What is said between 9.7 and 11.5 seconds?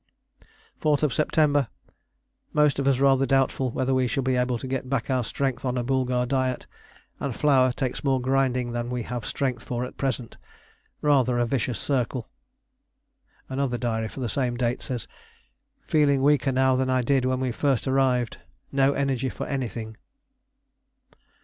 at present rather a